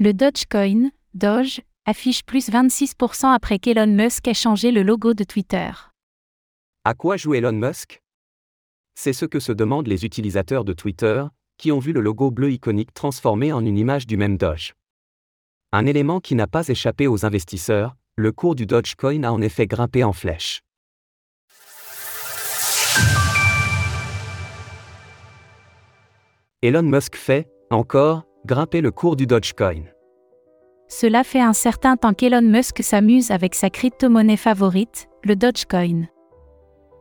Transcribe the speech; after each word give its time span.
Le 0.00 0.14
Dogecoin, 0.14 0.92
Doge, 1.14 1.60
affiche 1.84 2.22
plus 2.22 2.50
26% 2.50 3.34
après 3.34 3.58
qu'Elon 3.58 3.88
Musk 3.88 4.28
ait 4.28 4.32
changé 4.32 4.70
le 4.70 4.84
logo 4.84 5.12
de 5.12 5.24
Twitter. 5.24 5.70
À 6.84 6.94
quoi 6.94 7.16
joue 7.16 7.34
Elon 7.34 7.50
Musk? 7.50 8.00
C'est 8.94 9.12
ce 9.12 9.24
que 9.24 9.40
se 9.40 9.50
demandent 9.50 9.88
les 9.88 10.04
utilisateurs 10.04 10.64
de 10.64 10.72
Twitter, 10.72 11.24
qui 11.56 11.72
ont 11.72 11.80
vu 11.80 11.92
le 11.92 12.00
logo 12.00 12.30
bleu 12.30 12.52
iconique 12.52 12.94
transformé 12.94 13.52
en 13.52 13.66
une 13.66 13.76
image 13.76 14.06
du 14.06 14.16
même 14.16 14.36
Doge. 14.36 14.74
Un 15.72 15.84
élément 15.84 16.20
qui 16.20 16.36
n'a 16.36 16.46
pas 16.46 16.68
échappé 16.68 17.08
aux 17.08 17.26
investisseurs, 17.26 17.96
le 18.14 18.30
cours 18.30 18.54
du 18.54 18.66
Dogecoin 18.66 19.24
a 19.24 19.32
en 19.32 19.40
effet 19.40 19.66
grimpé 19.66 20.04
en 20.04 20.12
flèche. 20.12 20.62
Elon 26.62 26.84
Musk 26.84 27.16
fait, 27.16 27.50
encore, 27.70 28.27
grimper 28.46 28.80
le 28.80 28.90
cours 28.90 29.16
du 29.16 29.26
Dogecoin. 29.26 29.84
Cela 30.88 31.22
fait 31.22 31.40
un 31.40 31.52
certain 31.52 31.96
temps 31.96 32.14
qu'Elon 32.14 32.42
Musk 32.42 32.82
s'amuse 32.82 33.30
avec 33.30 33.54
sa 33.54 33.68
crypto-monnaie 33.68 34.36
favorite, 34.36 35.08
le 35.22 35.36
Dogecoin. 35.36 36.06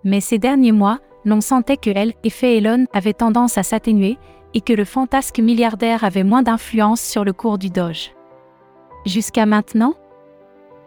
Mais 0.03 0.19
ces 0.19 0.39
derniers 0.39 0.73
mois, 0.73 0.99
l'on 1.25 1.41
sentait 1.41 1.77
que 1.77 1.89
elle, 1.89 2.13
effet 2.23 2.57
Elon, 2.57 2.85
avait 2.93 3.13
tendance 3.13 3.57
à 3.57 3.63
s'atténuer, 3.63 4.17
et 4.53 4.61
que 4.61 4.73
le 4.73 4.85
fantasque 4.85 5.39
milliardaire 5.39 6.03
avait 6.03 6.23
moins 6.23 6.41
d'influence 6.41 7.01
sur 7.01 7.23
le 7.23 7.33
cours 7.33 7.57
du 7.57 7.69
Doge. 7.69 8.11
Jusqu'à 9.05 9.45
maintenant 9.45 9.93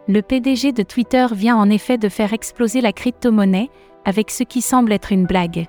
Le 0.07 0.21
PDG 0.21 0.71
de 0.71 0.83
Twitter 0.83 1.27
vient 1.31 1.55
en 1.55 1.69
effet 1.69 1.97
de 1.97 2.09
faire 2.09 2.33
exploser 2.33 2.81
la 2.81 2.93
crypto-monnaie, 2.93 3.69
avec 4.05 4.29
ce 4.31 4.43
qui 4.43 4.61
semble 4.61 4.91
être 4.93 5.11
une 5.11 5.25
blague. 5.25 5.67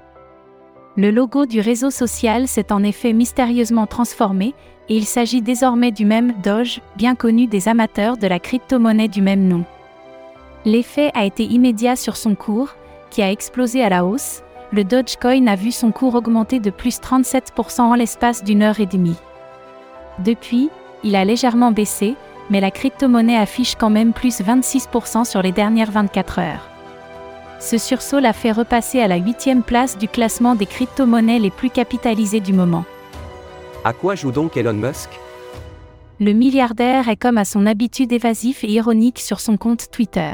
Le 0.97 1.11
logo 1.11 1.47
du 1.47 1.61
réseau 1.61 1.91
social 1.91 2.47
s'est 2.47 2.71
en 2.71 2.83
effet 2.83 3.15
mystérieusement 3.15 3.87
transformé, 3.87 4.55
et 4.91 4.97
il 4.97 5.07
s'agit 5.07 5.41
désormais 5.41 5.91
du 5.91 6.05
même 6.05 6.35
Doge, 6.43 6.81
bien 6.97 7.15
connu 7.15 7.47
des 7.47 7.69
amateurs 7.69 8.19
de 8.19 8.27
la 8.27 8.39
crypto-monnaie 8.39 9.09
du 9.09 9.23
même 9.23 9.49
nom. 9.49 9.65
L'effet 10.67 11.11
a 11.15 11.25
été 11.25 11.45
immédiat 11.45 11.97
sur 11.97 12.17
son 12.17 12.35
cours, 12.35 12.75
qui 13.11 13.23
a 13.23 13.31
explosé 13.31 13.83
à 13.83 13.89
la 13.89 14.05
hausse, 14.05 14.43
le 14.71 14.85
Dogecoin 14.85 15.47
a 15.47 15.57
vu 15.57 15.71
son 15.71 15.93
cours 15.93 16.15
augmenter 16.15 16.61
de 16.61 16.71
plus 16.71 16.99
37% 16.99 17.81
en 17.81 17.95
l'espace 17.95 18.45
d'une 18.45 18.63
heure 18.63 18.81
et 18.81 18.87
demie. 18.87 19.17
Depuis, 20.19 20.71
il 21.05 21.17
a 21.17 21.25
légèrement 21.25 21.73
baissé, 21.73 22.17
mais 22.51 22.61
la 22.61 22.71
crypto-monnaie 22.71 23.37
affiche 23.37 23.77
quand 23.77 23.91
même 23.91 24.13
plus 24.13 24.41
26% 24.41 25.25
sur 25.25 25.43
les 25.43 25.53
dernières 25.53 25.91
24 25.91 26.39
heures. 26.39 26.72
Ce 27.63 27.79
sursaut 27.79 28.19
l'a 28.19 28.33
fait 28.33 28.51
repasser 28.51 29.01
à 29.01 29.07
la 29.07 29.19
huitième 29.19 29.63
place 29.63 29.97
du 29.97 30.09
classement 30.09 30.57
des 30.57 30.67
crypto-monnaies 30.67 31.39
les 31.39 31.53
plus 31.53 31.71
capitalisées 31.71 32.41
du 32.41 32.53
moment. 32.53 32.85
À 33.85 33.93
quoi 33.93 34.17
joue 34.17 34.33
donc 34.33 34.57
Elon 34.57 34.73
Musk? 34.73 35.09
Le 36.19 36.33
milliardaire 36.33 37.09
est 37.09 37.17
comme 37.17 37.39
à 37.39 37.45
son 37.45 37.67
habitude 37.67 38.13
évasif 38.13 38.65
et 38.65 38.69
ironique 38.69 39.21
sur 39.21 39.39
son 39.39 39.57
compte 39.57 39.93
Twitter. 39.93 40.33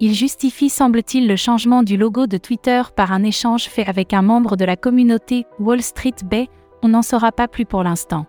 Il 0.00 0.12
justifie 0.12 0.70
semble-t-il 0.70 1.28
le 1.28 1.36
changement 1.36 1.84
du 1.84 1.96
logo 1.96 2.26
de 2.26 2.36
Twitter 2.36 2.82
par 2.96 3.12
un 3.12 3.22
échange 3.22 3.68
fait 3.68 3.86
avec 3.86 4.12
un 4.12 4.22
membre 4.22 4.56
de 4.56 4.64
la 4.64 4.76
communauté 4.76 5.46
Wall 5.60 5.82
Street 5.82 6.16
Bay, 6.24 6.48
on 6.82 6.88
n'en 6.88 7.02
saura 7.02 7.30
pas 7.30 7.46
plus 7.46 7.64
pour 7.64 7.84
l'instant. 7.84 8.26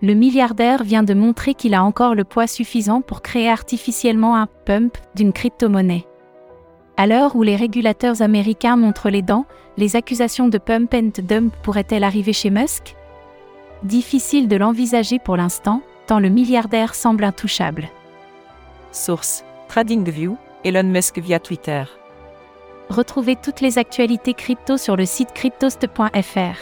Le 0.00 0.14
milliardaire 0.14 0.82
vient 0.82 1.02
de 1.02 1.12
montrer 1.12 1.52
qu'il 1.52 1.74
a 1.74 1.84
encore 1.84 2.14
le 2.14 2.24
poids 2.24 2.46
suffisant 2.46 3.02
pour 3.02 3.20
créer 3.20 3.50
artificiellement 3.50 4.34
un 4.34 4.46
pump 4.64 4.96
d'une 5.14 5.34
crypto-monnaie. 5.34 6.06
À 6.98 7.06
l'heure 7.06 7.36
où 7.36 7.42
les 7.42 7.56
régulateurs 7.56 8.22
américains 8.22 8.76
montrent 8.76 9.10
les 9.10 9.20
dents, 9.20 9.44
les 9.76 9.96
accusations 9.96 10.48
de 10.48 10.56
pump 10.56 10.94
and 10.94 11.10
dump 11.22 11.54
pourraient-elles 11.62 12.04
arriver 12.04 12.32
chez 12.32 12.48
Musk? 12.48 12.96
Difficile 13.82 14.48
de 14.48 14.56
l'envisager 14.56 15.18
pour 15.18 15.36
l'instant, 15.36 15.82
tant 16.06 16.18
le 16.20 16.30
milliardaire 16.30 16.94
semble 16.94 17.24
intouchable. 17.24 17.90
Source 18.92 19.44
TradingView, 19.68 20.38
Elon 20.64 20.84
Musk 20.84 21.18
via 21.18 21.38
Twitter. 21.38 21.84
Retrouvez 22.88 23.36
toutes 23.36 23.60
les 23.60 23.76
actualités 23.76 24.32
crypto 24.32 24.78
sur 24.78 24.96
le 24.96 25.04
site 25.04 25.34
cryptost.fr. 25.34 26.56